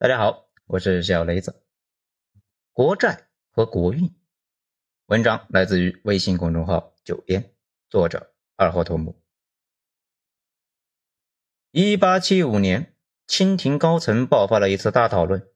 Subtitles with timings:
[0.00, 1.62] 大家好，我是小雷子。
[2.72, 4.10] 国债和国运，
[5.04, 7.52] 文章来自于微信公众号“九编”，
[7.90, 9.22] 作者二号头目。
[11.70, 15.46] 一八七五年，清廷高层爆发了一次大讨论：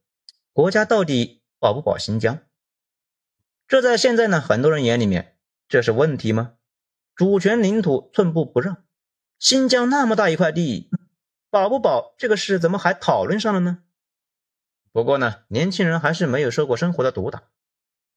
[0.53, 2.43] 国家到底保不保新疆？
[3.67, 6.53] 这在现在呢，很多人眼里面，这是问题吗？
[7.15, 8.83] 主权领土寸步不让，
[9.39, 10.91] 新疆那么大一块地，
[11.49, 13.81] 保不保这个事，怎么还讨论上了呢？
[14.95, 17.43] 不过呢，年轻人还是没有受过生活的毒打，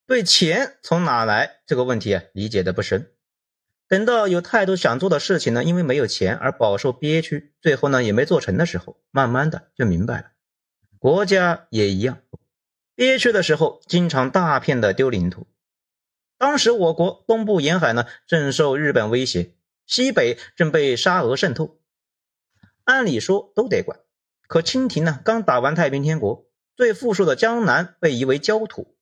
[0.07, 3.11] 对钱从哪来这个问题啊理解的不深。
[3.89, 10.27] 等到有太多想做的事情呢，因为没有钱而饱受憋屈，最后呢也没做成的时候，慢慢的就明白了。
[11.01, 12.19] 国家也一样，
[12.95, 15.49] 憋屈的时候经常大片的丢领土。
[16.37, 19.51] 当时我国东部沿海呢正受日本威胁，
[19.85, 21.81] 西北正被沙俄渗透，
[22.85, 23.99] 按理说都得管，
[24.47, 26.48] 可清廷呢刚打完太平天国。
[26.79, 28.97] 最富庶的江南被夷为焦土，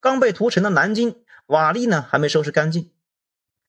[0.00, 2.90] 刚被屠城的南京瓦砾呢还没收拾干净。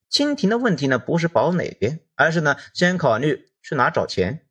[0.08, 4.48] 清廷的问题呢不是保哪边，而是呢先考虑去哪找钱。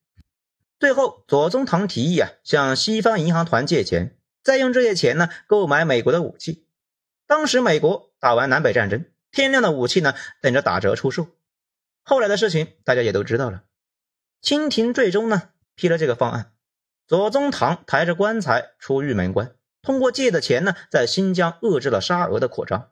[0.79, 6.69] 最后左宗棠提议啊向西方银行团借钱，再用这些钱呢购买美国的武器。
[7.27, 11.29] 当时美国打完南北战争，天量的武器呢等着打折出售。
[12.03, 13.65] 后来的事情大家也都知道了，
[14.43, 16.53] 清廷最终呢批了这个方案。
[17.07, 22.91] 左宗棠抬着棺材出玉门关，通过借的钱呢，在新疆遏制了沙俄的扩张。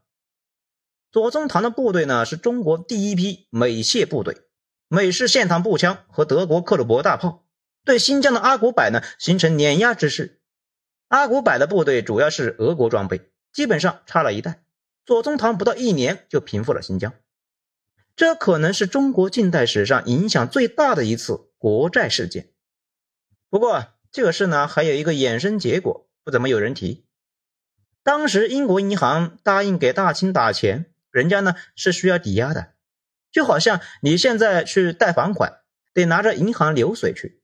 [1.10, 4.42] 左宗棠的部队呢，是中国第一批美械部队，
[4.86, 7.44] 美式线膛步枪和德国克虏伯大炮，
[7.84, 10.40] 对新疆的阿古柏呢形成碾压之势。
[11.08, 14.62] 阿古柏的部队主要是俄国装备，基本上差了一代。
[15.04, 17.12] 左宗棠不到一年就平复了新疆，
[18.14, 22.52] 这可能是中国近代史上影响最大的一次国债事件。
[23.50, 27.04] 不过，这个事呢，还有一个衍生结果，不怎么有人提。
[28.04, 32.74] 当时英国银行答应给大清打钱，人家呢是需要抵押的，
[33.32, 37.42] 就好像你现在去贷房款，得拿着银行流水去，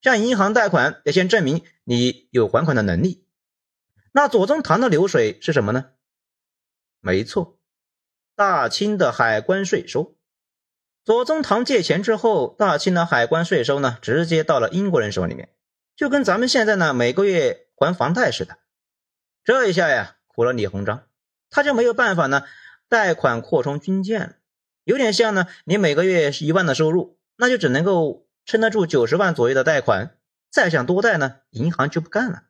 [0.00, 3.26] 向银行贷款得先证明你有还款的能力。
[4.12, 5.86] 那左宗棠的流水是什么呢？
[7.00, 7.58] 没错，
[8.36, 10.16] 大清的海关税收。
[11.04, 15.48] 左宗棠借钱之后，大清的海关税收呢，直接到了英国人手里面。
[15.96, 18.58] 就跟咱们现在呢每个月还房贷似的，
[19.44, 21.06] 这一下呀苦了李鸿章，
[21.50, 22.44] 他就没有办法呢
[22.88, 24.36] 贷款扩充军舰，
[24.84, 30.16] 有点像呢你每个月是一万的收入，那就只能够撑得住九十万左右的贷款，
[30.50, 32.42] 再想多贷呢银行就不干了。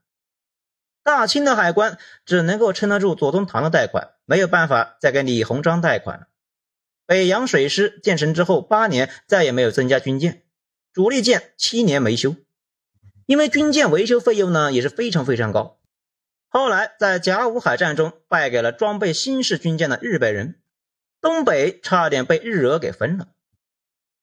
[1.03, 6.28] 大清的海关只能够撑得住左宗棠的贷款，没有办法再给李鸿章贷款了。
[7.04, 10.44] 北洋水师建成之后八年再也没有增加军舰，
[10.94, 12.37] 主力舰七年没修。
[13.26, 15.80] 因为军舰维修费用呢也是非常非常高，
[16.48, 20.60] 后来在甲午海战中败给了装备新式军舰的日本人，
[21.20, 23.28] 东北差点被日俄给分了。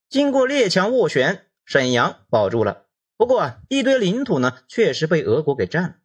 [0.09, 2.85] 经过列强斡旋，沈阳保住了，
[3.17, 5.95] 不过啊一堆领土呢确实被俄国给占了，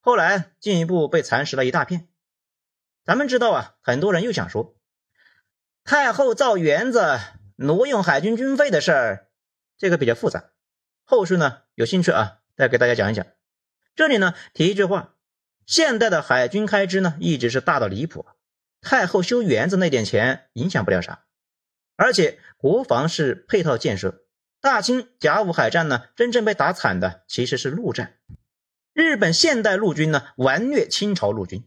[0.00, 2.08] 后来进一步被蚕食了一大片。
[3.04, 4.76] 咱们知道啊，很多人又想说，
[5.82, 7.18] 太后造园子
[7.56, 9.28] 挪用海军军费的事儿，
[9.76, 10.50] 这个比较复杂。
[11.04, 13.24] 后续呢，有兴趣啊，再给大家讲一讲。
[13.94, 15.14] 这里呢，提一句话：
[15.64, 18.26] 现代的海军开支呢，一直是大的离谱。
[18.80, 21.24] 太后修园子那点钱影响不了啥，
[21.94, 24.24] 而且国防是配套建设。
[24.60, 28.18] 大清甲午海战呢，真正被打惨的其实是陆战。
[28.92, 31.64] 日本现代陆军呢，顽虐清朝陆军，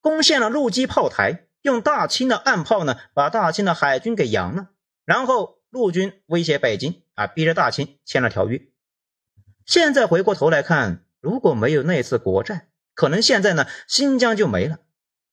[0.00, 4.70] 攻陷了陆基炮台，用大清的暗炮呢，把大清的海军给扬了，
[5.04, 5.60] 然后。
[5.70, 8.60] 陆军威胁北京啊，逼着大清签了条约。
[9.70, 14.80] 现在回过头来看，如果没有那次国战，可能现在呢新疆就没了。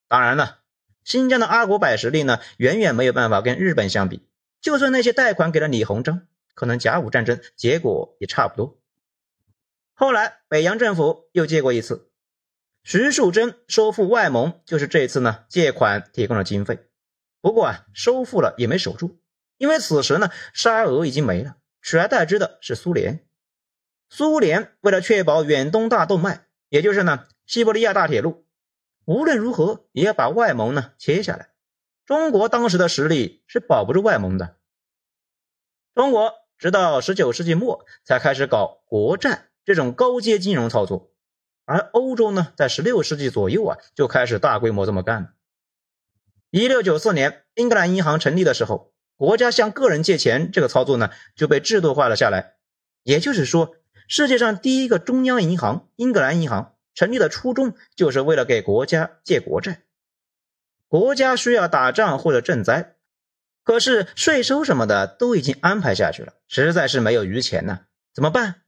[0.07, 0.59] 当然了，
[1.03, 4.27] 新疆的阿古柏实力呢远远没有办法跟日本相比。
[4.61, 8.79] 就算那些贷款给了李鸿章，可能甲午战争结果也差不多。
[9.95, 12.11] 后来北洋政府又借过一次，
[12.83, 16.85] 徐树铮收复外蒙，就是这次呢借款提供了经费。
[17.41, 19.19] 不过啊，收复了也没守住。
[19.57, 23.26] 因为此时呢，沙俄已经没了，取而代之的是苏联。
[24.09, 28.45] 苏联为了确保远东大动脉，也就是呢西伯利亚大铁路，
[29.05, 31.49] 无论如何也要把外蒙呢切下来。
[32.05, 34.55] 中国当时的实力是保不住外蒙的。
[35.93, 41.11] 中国直到十九世纪末才开始搞国债这种高阶金融操作，
[41.65, 45.33] 而欧洲呢，在十六世纪左右啊就开始大规模这么干了。
[46.49, 48.93] 一六九四年，英格兰银行成立的时候。
[49.17, 52.57] 国家向个人借钱这个操作呢，就被制度化了下来。
[53.01, 53.75] 也就是说，
[54.07, 59.83] 世界上第一个中央银行——英格兰银行成立的初衷，就是为了给国家借国债。
[60.87, 62.95] 国家需要打仗或者赈灾，
[63.63, 67.81] 可是税收什么的都已经安排下去了，实在是没有余钱呢，
[68.13, 68.61] 怎么办？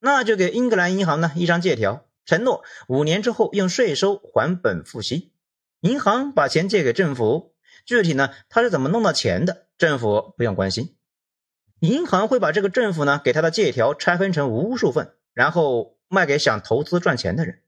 [0.00, 5.32] 那就给英格兰银行呢一张借条，承诺五年之后用税收还本付息。
[5.80, 7.54] 银行把钱借给政府，
[7.86, 10.97] 具体呢他是怎么弄到钱的，政府不用关心。
[11.80, 17.62] 银行会把这个政府呢给他的借条拆分成无数份，然后卖给想投资赚钱的人。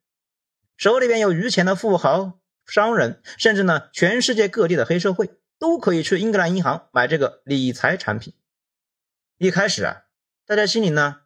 [0.76, 2.38] 手里边有余钱的富豪。
[2.66, 8.34] 商人，甚至呢，全世界各地的黑社会都可以去英格兰银行买这个理财产品。
[9.38, 10.04] 一开始啊，
[10.46, 11.22] 大家心里呢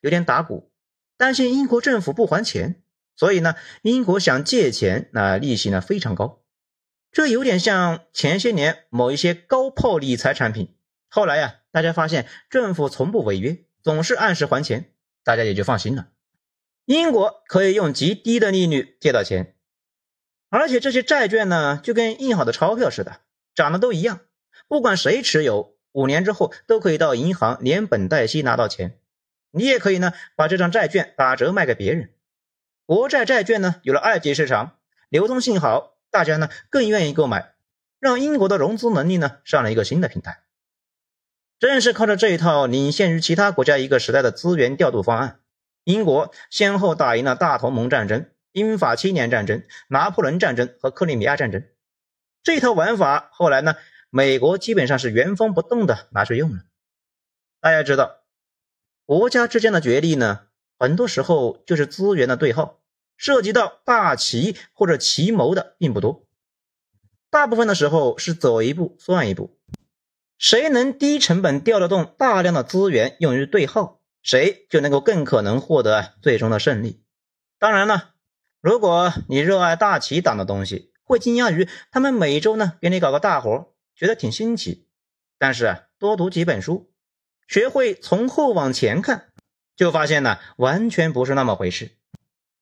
[0.00, 0.70] 有点打鼓，
[1.16, 2.80] 担心英国政府不还钱，
[3.16, 6.44] 所以呢，英国想借钱，那利息呢非常高。
[7.10, 10.76] 这有点像前些年某一些高泡理财产品。
[11.08, 14.92] 后来呀，大家发现政府从不违约，总是按时还钱，
[15.24, 16.06] 大家也就放心了。
[16.84, 19.56] 英国可以用极低的利率借到钱。
[20.50, 23.22] 而且这些债券呢，就跟印好的钞票似的，
[23.56, 24.20] 长得都一样。
[24.68, 29.00] 不管谁持有，五年之后都可以到银行连本带息拿到钱。
[29.50, 32.10] 你也可以呢，把这张债券打折卖给别人。
[32.86, 34.78] 国债债券呢，有了二级市场，
[35.08, 37.54] 流通性好，大家呢更愿意购买，
[37.98, 40.43] 让英国的融资能力呢上了一个新的平台。
[41.58, 45.40] 正是靠着这一套领先于其他国家一个时代的资源调度方案，
[45.84, 48.30] 英国先后打赢了大同盟战争。
[48.52, 51.64] 英法七年战争、拿破仑战争和克里米亚战争，
[52.44, 53.74] 这套玩法后来呢，
[54.10, 56.62] 美国基本上是原封不动的拿去用了。
[57.60, 58.20] 大家知道，
[59.04, 60.42] 国家之间的角力呢，
[60.78, 62.78] 很多时候就是资源的对号，
[63.16, 66.24] 涉及到大旗或者奇谋的并不多，
[67.30, 69.58] 大部分的时候是走一步算一步，
[70.38, 77.02] 谁能低成本调得动大量的资源用于对耗，谁就能够更可能获得最终的胜利。
[77.58, 78.10] 当然了。
[78.60, 84.88] 如果你热爱大旗党的东西，会惊讶于他们每周呢给你搞个大活，觉得挺新奇。
[85.38, 86.90] 但是多读几本书，
[87.46, 89.26] 学会从后往前看，
[89.76, 91.90] 就发现呢完全不是那么回事。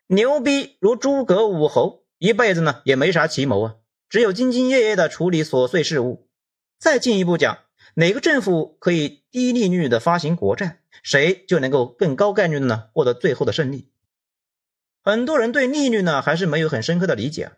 [0.08, 3.74] 牛逼如诸葛武侯，一辈子呢也没啥奇谋啊，
[4.08, 6.28] 只有兢兢业业的处理琐碎事务。
[6.82, 7.60] 再进一步讲，
[7.94, 13.92] 哪个政府可以低利率的发行国债，谁就能够更高概率的呢获得最后的胜利。
[15.00, 17.52] 很多人对利率呢还是没有很深刻的理解，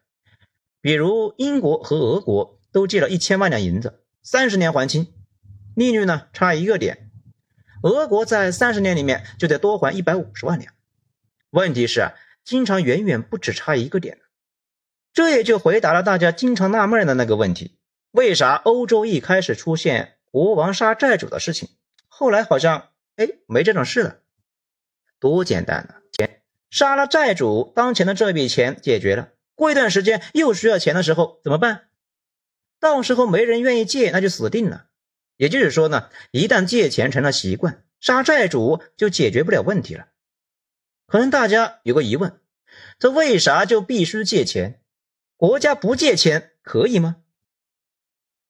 [0.82, 5.14] 比如英国和俄国都借了一千万两银子，三十年还清，
[5.74, 7.10] 利率呢差一个点，
[7.82, 10.74] 俄国在三十年里面就得多还一百五十万两。
[11.48, 12.12] 问题是啊，
[12.44, 14.18] 经常远远不止差一个点，
[15.14, 17.78] 这也就回答了大家经常纳闷的那个问题：
[18.14, 21.68] 为啥欧洲一开始出现国王杀债主的事情，
[22.06, 24.18] 后来好像哎没这种事了？
[25.18, 25.96] 多简单呢！
[26.12, 29.30] 钱杀了债主，当前的这笔钱解决了。
[29.56, 31.88] 过一段时间又需要钱的时候怎么办？
[32.78, 34.86] 到时候没人愿意借，那就死定了。
[35.36, 40.06] 也就是说呢，一旦借钱成了习惯，杀债主就解决不了问题了。
[41.08, 42.38] 可能大家有个疑问：
[43.00, 44.80] 这为啥就必须借钱？
[45.36, 47.16] 国家不借钱可以吗？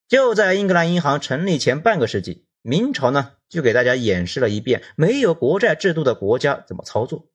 [0.08, 7.30] 就在英格兰银行成立前半个世纪，明朝呢就给大家演示了一遍没有国债制度的国家怎么操作。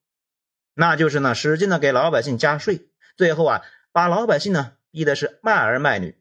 [0.74, 3.62] 那就是呢，使劲的给老百姓加税，最后啊，
[3.92, 6.16] 把老百姓呢逼的是卖儿卖女。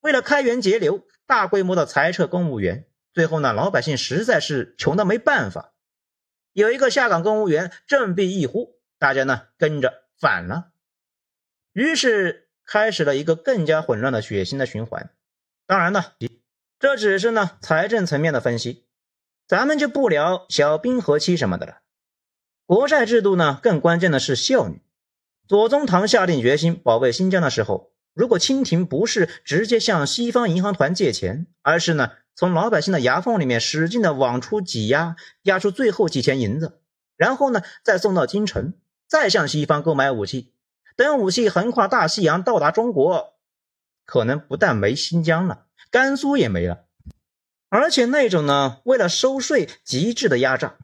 [0.00, 5.72] 为了开源节流，大规模的裁撤公务员，最后呢，老百姓实在是穷的没办法。
[6.52, 10.72] 有一个下岗公务员振臂一呼，大家呢跟着反了，
[11.72, 15.10] 于是开始了一个更加混乱的血腥的循环。
[15.70, 16.06] 当然呢，
[16.80, 18.86] 这只是呢财政层面的分析，
[19.46, 21.76] 咱们就不聊小冰河期什么的了。
[22.66, 24.82] 国债制度呢，更关键的是效率。
[25.46, 36.80] 左宗棠下定决心保卫新疆的时候，如果清廷不是直接向西方银行团借钱，而是呢从老百姓的牙缝里面使劲的往出挤压，压出最后几钱银子，
[37.16, 38.74] 然后呢再送到京城，
[39.06, 40.52] 再向西方购买武器，
[40.96, 43.34] 等武器横跨大西洋到达中国，
[44.10, 46.86] 可能不但没新疆了，甘肃也没了，
[47.68, 50.74] 而且那种呢为了收税极致的压榨。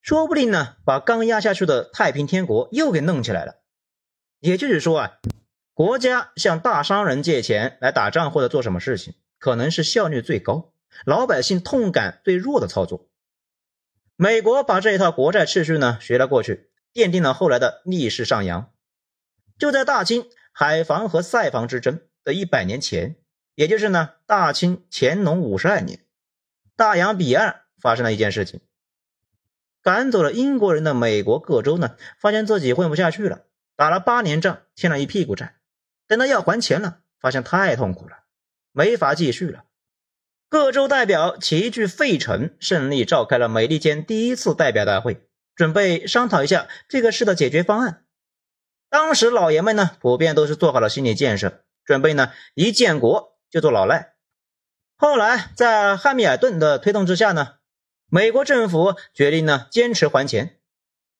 [0.00, 3.56] 说不定呢，把刚压下去的太平天国又给弄起来了。
[4.38, 5.12] 也就是说啊，
[5.74, 10.72] 国家向大商人借钱来打仗或者做什么事情，可能是效率最高、
[11.04, 13.10] 老百姓痛感最弱的操作。
[14.16, 18.72] 美国把这一套国债秩序呢学了过去，奠定了后来的逆势上扬。
[19.58, 23.16] 就在大清海防和塞防之争的一百年前，
[23.54, 26.00] 也就是呢大清乾隆五十二年，
[26.76, 28.60] 大洋彼岸发生了一件事情。
[29.82, 33.46] 赶走了英国人的美国各州呢，发现自己混不下去了，
[33.76, 35.56] 打了八年仗，欠了一屁股债，
[36.06, 38.18] 等到要还钱了，发现太痛苦了，
[38.72, 39.64] 没法继续了。
[40.50, 48.04] 各州代表齐聚费城，胜利召开了美利坚第一次代表大会，准备商讨一下这个事的解决方案。
[48.90, 54.14] 当时老爷们呢，普遍都是做好了心理建设，准备呢一建国就做老赖。
[54.96, 57.56] 后来在汉密尔顿的推动之下呢，
[58.08, 60.60] 美国政府决定呢坚持还钱。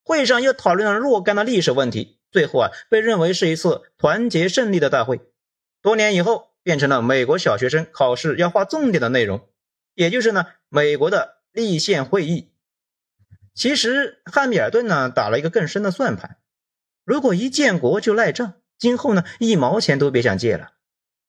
[0.05, 5.21] 会上又讨论了若干的历史问题，最后啊被认为是一次团结胜利的大会。
[5.83, 6.49] 多年以后。
[6.63, 9.49] 变成了美国小学生考试要画重点的内容，
[9.95, 12.53] 也就是呢，美国的立宪会议。
[13.55, 16.37] 其实汉密尔顿呢打了一个更深的算盘，
[17.03, 20.73] 如果一建国就赖账，今后呢一毛钱都别想借了。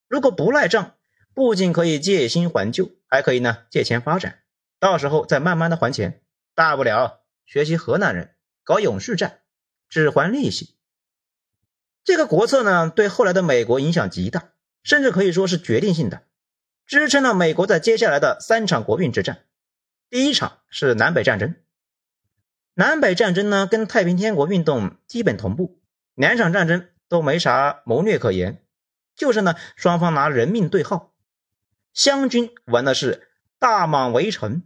[0.08, 0.96] 如果不赖账，
[1.36, 4.40] 不仅可以借新还旧，还可以呢借钱发展，
[4.80, 6.24] 到时候再慢慢的还钱，
[6.56, 9.42] 大不了学习河南人搞永续债，
[9.88, 10.76] 只还利息。
[12.04, 14.48] 这个国策呢对后来的美国影响极大。
[14.84, 16.24] 甚至可以说是决定性的，
[16.88, 19.46] 支撑了美国在接下来的三场国运之战。
[20.10, 21.54] 第一场是南北战争，
[22.74, 25.80] 南北战争呢跟太平天国运动基本同步，
[26.16, 28.64] 两场战争都没啥谋略可言，
[29.18, 31.12] 就是呢双方拿人命对号。
[31.94, 33.28] 湘军玩的是
[33.60, 34.64] 大莽围城，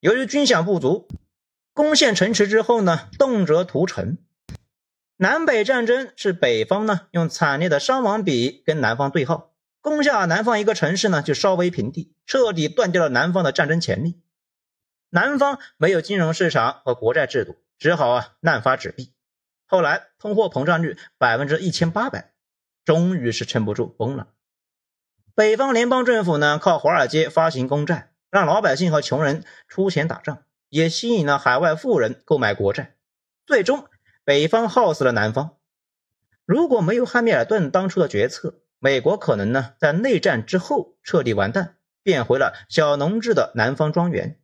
[0.00, 1.08] 由于军饷不足，
[1.72, 4.18] 攻陷城池之后呢动辄屠城。
[5.16, 9.54] 南北战争是北方呢用惨烈的伤亡比跟南方对号。
[9.80, 14.20] 攻下南方一个城市呢，就稍微平地，彻底断掉了南方的战争潜力。
[15.08, 19.14] 南方没有金融市场和国债制度，只好啊滥发纸币。
[19.66, 22.32] 后来通货膨胀率百分之一千八百，
[22.84, 24.28] 终于是撑不住崩了。
[25.34, 32.96] 北方联邦政府呢靠华尔街发行公债，让老百姓和穷人出钱打仗，也吸引了海外富人购买国债。
[33.44, 33.86] 最终
[34.24, 35.58] 北方耗死了南方。
[36.44, 44.40] 如果没有汉密尔顿当初的决策，美国可能呢，在内战之后彻底完蛋，变回了小农制的南方庄园。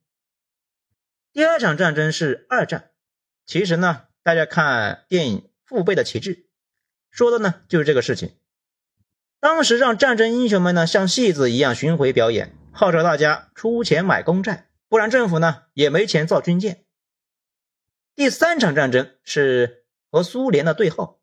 [1.32, 2.90] 第二场战争是二战，
[3.46, 6.34] 其实呢，大家看电影《父辈的旗帜》，
[7.10, 8.36] 说的呢就是这个事情。
[9.40, 16.84] 当时让战争英雄们呢像戏子一样巡回表演，号召大家出钱买公债，不然政府呢也没钱造军舰。
[18.14, 21.18] 第三场战争是和苏联的对号。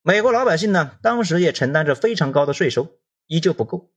[0.00, 3.92] 美国老百姓呢，当时也承担着非常高的税收，依旧不够，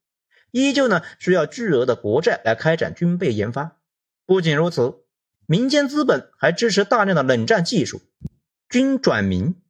[0.52, 3.78] 依旧呢需要巨额的国债来开展军备研发。
[4.26, 5.06] 不仅如此，
[5.46, 8.02] 民间资本还支持大量的冷战技术，
[8.72, 9.62] 军转民，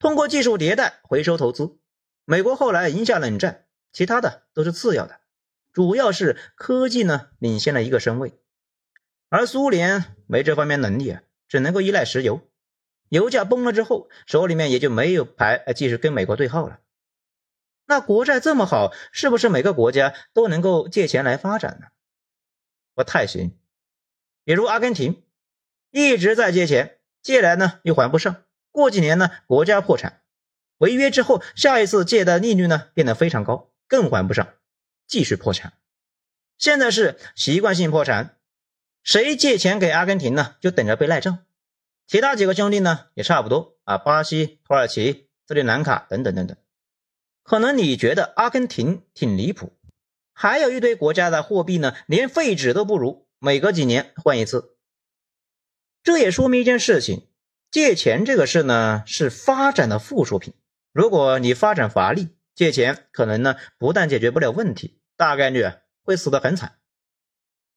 [0.00, 1.78] 通过技术迭代回收投资。
[2.24, 5.20] 美国后来赢下冷战，其他的都是次要的，
[5.72, 8.36] 主要是科技呢领先了一个身位，
[9.28, 12.40] 而苏联没这方面能力啊，只能够依赖石油。
[13.10, 16.80] 油价崩了之后，手里面也就没有牌继续跟美国对号了。
[17.86, 21.86] 那国债这么好，是不是每个国家都能够借钱来发展呢？
[22.92, 23.56] 不太行。
[24.42, 25.22] 比如阿根廷，
[25.92, 28.44] 一直在借钱，借来呢又还不上，
[28.78, 30.22] 过几年呢国家破产，
[30.76, 34.54] 违约之后，下一次借的利率呢变得非常高，更还不上，
[35.08, 35.72] 继续破产。
[36.58, 38.38] 现在是习惯性破产，
[39.02, 41.44] 谁借钱给阿根廷呢，就等着被赖账。
[42.06, 46.56] 其他几个兄弟呢也差不多啊，巴西、土耳其、斯里兰卡等等等等。
[47.42, 49.72] 可能你觉得阿根廷挺离谱，
[50.32, 54.76] 还有一堆国家的货币呢，连废纸都不如，每隔几年换一次。
[56.04, 57.26] 这也说明一件事情：
[57.70, 60.54] 借钱这个事呢是发展的附属品。
[60.92, 65.64] 如果你发展乏力，借钱可能呢不但解决不了问题，大概率
[66.02, 66.78] 会死得很惨。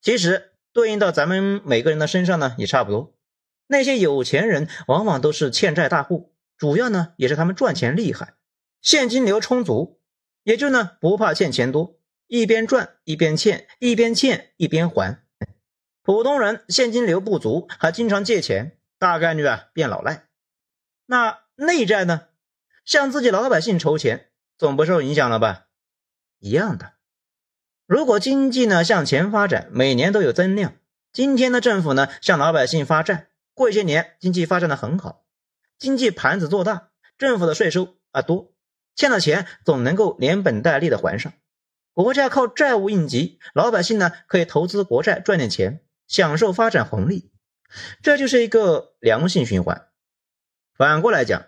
[0.01, 3.15] 其实对应到咱们每个人的身上呢也差不多。
[3.67, 8.33] 那些有钱人往往都是欠债大户，主要呢也是他们赚钱厉害，
[8.81, 10.01] 现金流充足，
[10.43, 15.23] 也就呢不怕欠钱多，一边赚一边欠，一边欠一边还。
[16.01, 20.27] 普通人现金流不足，还经常借钱，大概率啊变老赖。
[21.07, 22.27] 那内债呢，
[22.85, 24.29] 向自己老百姓筹钱，
[24.59, 25.65] 总不受影响了吧？
[26.37, 26.93] 一样的。
[27.87, 30.75] 如果经济呢向前发展，每年都有增量，
[31.11, 33.29] 今天的政府呢向老百姓发债。
[33.55, 35.25] 过一些年，经济发展的很好，
[35.79, 38.53] 经济盘子做大，政府的税收啊多，
[38.95, 41.33] 欠的钱总能够连本带利的还上。
[41.93, 47.30] 国家靠债务应急，老百姓呢可以投资国债赚点钱，享受发展红利，
[48.01, 49.87] 这就是一个良性循环。
[50.73, 51.47] 反过来讲，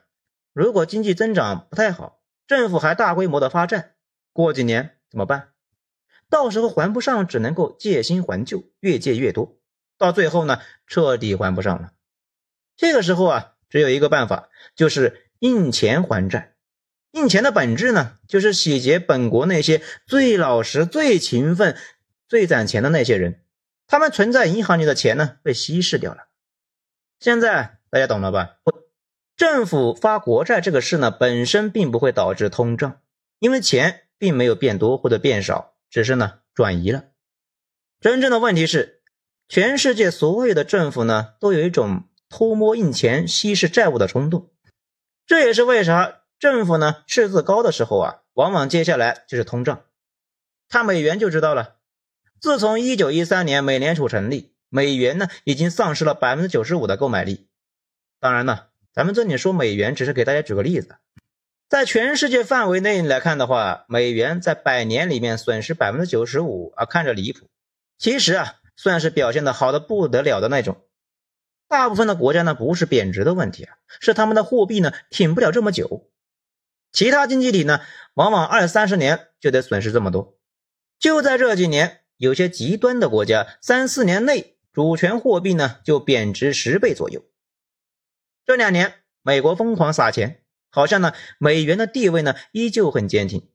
[0.54, 3.96] 如果经济增长不太好，政府还大规模的发债，
[4.32, 5.50] 过几年怎么办？
[6.30, 9.60] 到时候还不上，只能够借新还旧，越借越多，
[9.98, 11.94] 到最后呢彻底还不上了。
[12.76, 16.56] 这个时候啊，只有一个办法，就是印钱还债。
[17.12, 21.78] 印钱的本质呢，就是洗劫本国那些最老实、最勤奋、
[22.28, 23.43] 最攒钱的那些人，
[23.94, 26.24] 他们存在银行里的钱呢，被稀释掉了。
[27.20, 28.56] 现在大家懂了吧？
[29.36, 33.02] 政府发国债这个事呢，本身并不会导致通胀，
[33.38, 37.04] 因为钱并没有变多或者变少，只是呢转移了。
[38.02, 39.04] 真正的问题是，
[39.48, 44.50] 全世界所有的政府呢，都有一种偷摸印钱、稀释债务的冲动。
[45.28, 49.84] 这也是为啥政府呢赤字高的时候啊，往往接下来就是通胀。
[50.68, 51.76] 看美元就知道了。
[52.44, 57.48] 自从一九一三年美联储成立，美元呢已经丧失了百分之九十五的购买力。
[58.20, 58.66] 当然呢。
[58.92, 60.98] 咱们这里说美元，只是给大家举个例子，
[61.68, 67.50] 在全世界范围内来看的话，美元在百年里面损失百分之九十五啊，看着离谱。
[67.98, 70.86] 其实啊，算是表现的好的不得了的那种。
[71.68, 76.12] 大部分的国家呢，不是贬值的问题啊，是他们的货币呢挺不了这么久。
[76.92, 77.82] 其他经济体呢，
[78.14, 80.38] 往往二三十年就得损失这么多。
[81.00, 87.26] 就在这几年，有些极端的国家，三四年内主权货币呢就贬值十倍左右。
[88.46, 93.50] 这两年，美国疯狂撒钱，好像呢美元的地位呢依旧很坚挺，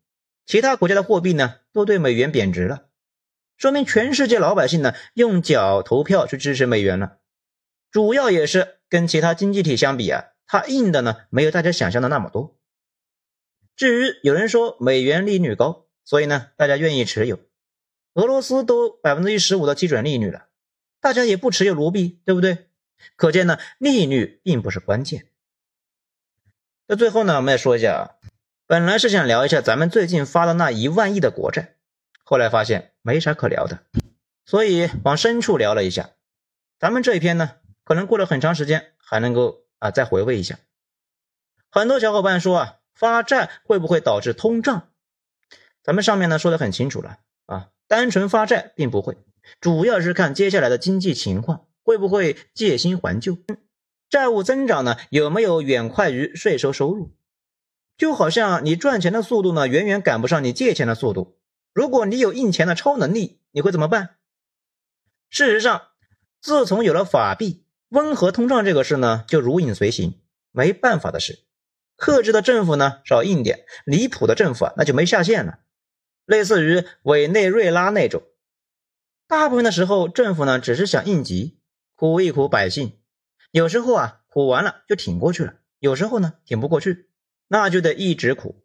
[0.44, 2.88] 其他国家的货币呢都对美元贬值了，
[3.56, 7.20] 说明全世界老百姓呢用脚投票去支持美元了。
[7.90, 12.58] 主要也是跟其他经济体相比啊，它硬的呢没有大家想象的那么多。
[13.74, 17.40] 至于有人说美元利率高，所以呢大家愿意持有，
[18.18, 20.48] 俄罗斯都百分之一十五的基准利率了，
[21.00, 22.66] 大家也不持有卢币，对不对？
[23.14, 25.28] 可见呢，利率并不是关键。
[26.88, 28.02] 那最后呢，我们也说一下啊，
[28.66, 31.76] 本来是想聊一下咱们最近发的那一万亿的国债，
[32.24, 33.84] 后来发现没啥可聊的，
[34.44, 36.10] 所以往深处聊了一下。
[36.80, 37.52] 咱们这一篇呢，
[37.84, 40.58] 可能过了很长时间还能够啊再回味一下。
[41.70, 44.88] 很多小伙伴说啊，发债会不会导致通胀？
[45.84, 47.20] 咱们上面呢说的很清楚了，
[47.88, 49.16] 单纯发债并不会，
[49.60, 51.64] 主要是看接下来的经济情况。
[51.82, 53.38] 会不会借新还旧？
[54.10, 54.98] 债务增长呢？
[55.08, 57.14] 有没有远快于税收收入？
[57.96, 61.38] 就好像你赚钱的速度呢，远远赶不上你借钱的速度。
[61.72, 64.16] 如果你有印钱的超能力，你会怎么办？
[65.30, 65.80] 事实上，
[66.42, 70.20] 自从有了法币，温和通胀这个事呢，就如影随形。
[70.52, 71.38] 没办法的事，
[71.96, 75.60] 克制的政府呢少印点，离谱的政府啊那就没下限了，
[76.28, 78.22] 类似于委内瑞拉那种。
[79.26, 81.58] 大部分的时候，政府呢只是想应急。
[81.94, 83.00] 苦一苦百姓，
[83.50, 87.08] 有时候啊苦完了就挺过去了，有时候呢挺不过去，
[87.48, 88.62] 那就得一直苦。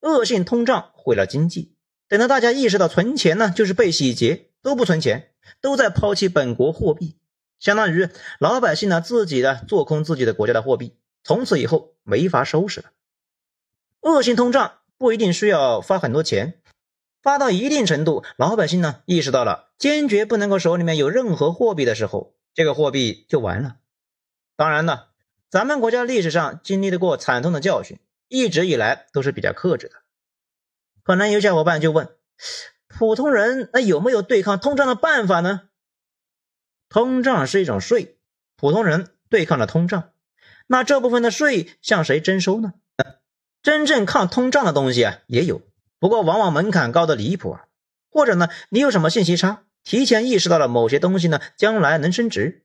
[0.00, 1.74] 恶性通胀毁了经济，
[2.06, 7.18] 等到大家意识到存钱呢就是被洗劫，都不存钱，都在抛弃本国货币，
[7.58, 12.92] 相当于老百姓呢自己的做空自己的国家的货币，从此以后没法收拾了。
[14.02, 16.60] 恶性通胀不一定需要发很多钱，
[17.22, 22.34] 发到一定程度，老百姓呢意识到了坚决不能够手里面有任何货币的时候。
[22.54, 23.76] 这个货币就完了。
[24.56, 25.10] 当然了，
[25.48, 29.94] 咱们国家历史上经历的过惨痛的教训，一直以来都是比较克制的。
[31.04, 32.08] 可能有小伙伴就问：
[32.88, 35.68] 普通人那有没有对抗通胀的办法呢？
[36.88, 38.18] 通胀是一种税，
[38.56, 40.10] 普通人对抗了通胀，
[40.66, 42.72] 那这部分的税向谁征收呢？
[43.62, 45.62] 真正抗通胀的东西啊也有，
[45.98, 47.66] 不过往往门槛高的离谱啊，
[48.10, 49.64] 或者呢你有什么信息差？
[49.84, 52.64] 提前意识到了某些东西呢，将来能升值，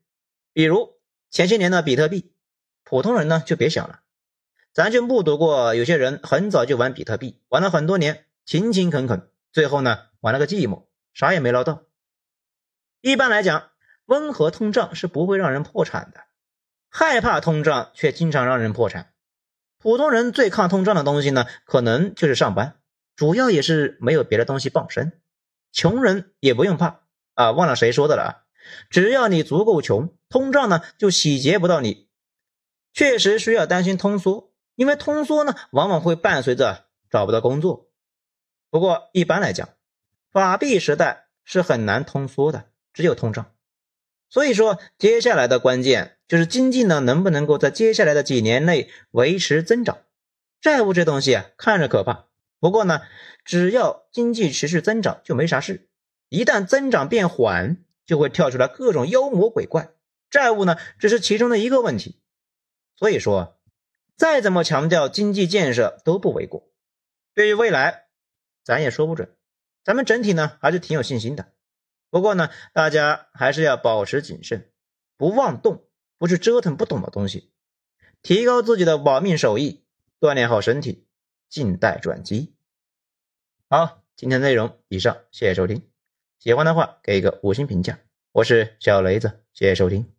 [0.51, 2.33] 比如前些年的比特币，
[2.83, 4.01] 普通人呢就别想了。
[4.73, 11.83] 咱就目睹过有些人很早就玩比特币，玩了很多年，勤勤恳恳，最后呢玩了个寂寞，啥也没捞到。
[12.99, 13.69] 一般来讲，
[14.05, 16.25] 温和通胀是不会让人破产的，
[16.89, 19.13] 害怕通胀却经常让人破产。
[19.77, 22.75] 普通人最抗通胀的东西呢，可能就是上班，
[23.15, 25.21] 主要也是没有别的东西傍身。
[25.71, 27.01] 穷人也不用怕。
[27.35, 28.29] 啊，忘了谁说的了啊！
[28.91, 32.07] 只要你足够穷，通胀呢就洗劫不到你。
[32.93, 37.89] 确实需要担心通缩，因为通缩呢往往会伴随着找不到工作。
[38.69, 39.69] 不过一般来讲，
[40.31, 43.51] 法币时代是很难通缩的，只有通胀。
[44.29, 49.97] 所以说，接下来的关键就是经济呢能不能够在接下来的几年内维持增长。
[50.61, 52.27] 债务这东西啊看着可怕，
[52.63, 53.01] 不过呢，
[53.43, 55.89] 只要经济持续增长就没啥事。
[56.29, 59.91] 一旦增长变缓，就会跳出来各种妖魔鬼怪。
[60.29, 62.21] 债务呢，只是其中的一个问题。
[62.95, 63.59] 所以说，
[64.15, 66.71] 再怎么强调经济建设都不为过。
[67.33, 68.05] 对于未来，
[68.63, 69.35] 咱也说不准。
[69.83, 71.51] 咱们整体呢，还是挺有信心的。
[72.09, 74.71] 不过呢，大家还是要保持谨慎，
[75.17, 75.83] 不妄动，
[76.17, 76.23] 不。
[76.23, 77.51] 不去折腾不懂的东西，
[78.21, 79.83] 提高自己的保命手艺，
[80.21, 81.05] 锻炼好身体，
[81.49, 82.52] 静待转机。
[83.73, 85.81] 好，今天内容以上，谢谢收听。
[86.37, 87.97] 喜欢的话给一个五星评价。
[88.31, 90.12] 我是小雷子，谢谢收听。